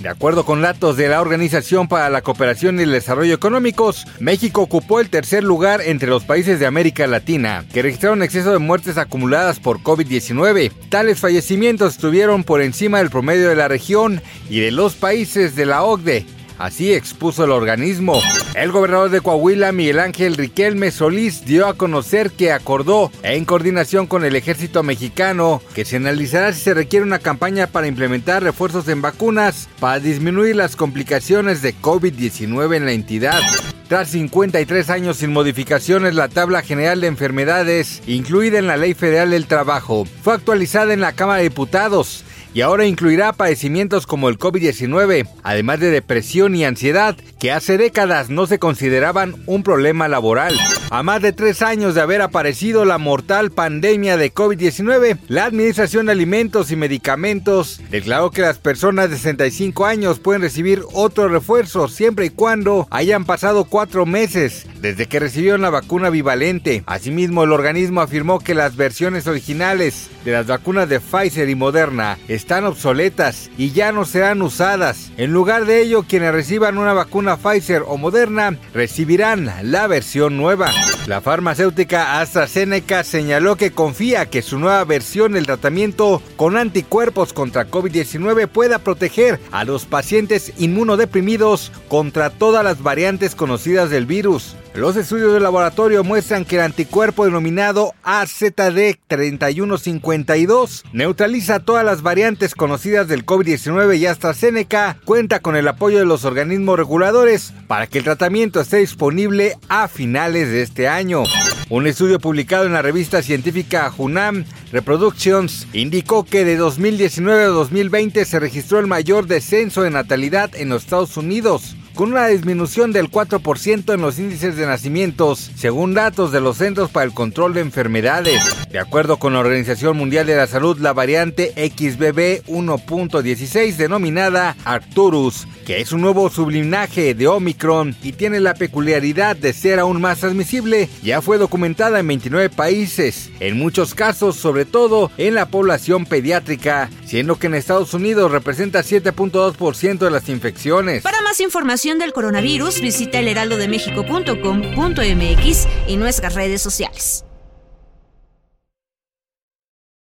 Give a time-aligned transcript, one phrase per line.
[0.00, 4.62] De acuerdo con datos de la Organización para la Cooperación y el Desarrollo Económicos, México
[4.62, 8.96] ocupó el tercer lugar entre los países de América Latina, que registraron exceso de muertes
[8.96, 10.70] acumuladas por COVID-19.
[10.88, 15.66] Tales fallecimientos estuvieron por encima del promedio de la región y de los países de
[15.66, 16.26] la OCDE,
[16.58, 18.20] Así expuso el organismo.
[18.54, 24.06] El gobernador de Coahuila, Miguel Ángel Riquelme Solís, dio a conocer que acordó, en coordinación
[24.08, 28.88] con el ejército mexicano, que se analizará si se requiere una campaña para implementar refuerzos
[28.88, 33.40] en vacunas para disminuir las complicaciones de COVID-19 en la entidad.
[33.88, 39.30] Tras 53 años sin modificaciones, la tabla general de enfermedades, incluida en la Ley Federal
[39.30, 42.24] del Trabajo, fue actualizada en la Cámara de Diputados
[42.62, 48.46] ahora incluirá padecimientos como el COVID-19, además de depresión y ansiedad, que hace décadas no
[48.46, 50.58] se consideraban un problema laboral.
[50.90, 56.06] A más de tres años de haber aparecido la mortal pandemia de COVID-19, la Administración
[56.06, 61.88] de Alimentos y Medicamentos declaró que las personas de 65 años pueden recibir otro refuerzo
[61.88, 66.82] siempre y cuando hayan pasado cuatro meses desde que recibieron la vacuna bivalente.
[66.86, 72.18] Asimismo, el organismo afirmó que las versiones originales de las vacunas de Pfizer y Moderna
[72.28, 75.10] están obsoletas y ya no serán usadas.
[75.16, 80.70] En lugar de ello, quienes reciban una vacuna Pfizer o Moderna recibirán la versión nueva.
[81.06, 87.70] La farmacéutica AstraZeneca señaló que confía que su nueva versión del tratamiento con anticuerpos contra
[87.70, 94.56] COVID-19 pueda proteger a los pacientes inmunodeprimidos contra todas las variantes conocidas del virus.
[94.74, 103.08] Los estudios de laboratorio muestran que el anticuerpo denominado AZD3152 neutraliza todas las variantes conocidas
[103.08, 108.04] del COVID-19 y AstraZeneca cuenta con el apoyo de los organismos reguladores para que el
[108.04, 111.24] tratamiento esté disponible a finales de este año.
[111.70, 118.24] Un estudio publicado en la revista científica Hunam Reproductions indicó que de 2019 a 2020
[118.24, 123.10] se registró el mayor descenso de natalidad en los Estados Unidos con una disminución del
[123.10, 127.60] 4% en los índices de nacimientos, según datos de los Centros para el Control de
[127.60, 128.40] Enfermedades.
[128.70, 135.48] De acuerdo con la Organización Mundial de la Salud, la variante XBB 1.16 denominada Arcturus,
[135.66, 140.20] que es un nuevo sublinaje de Omicron y tiene la peculiaridad de ser aún más
[140.20, 146.06] transmisible, ya fue documentada en 29 países, en muchos casos sobre todo en la población
[146.06, 151.02] pediátrica, siendo que en Estados Unidos representa 7.2% de las infecciones.
[151.02, 157.24] Para más información del coronavirus, visita elheraldodemexico.com.mx y nuestras redes sociales.